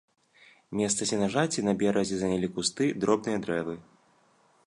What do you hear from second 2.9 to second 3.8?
дробныя дрэвы.